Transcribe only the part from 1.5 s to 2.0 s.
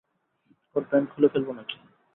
নাকি?